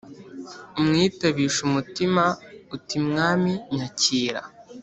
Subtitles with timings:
[0.79, 2.23] umwitabishe umutima.
[2.75, 4.41] uti mwami, nyakira!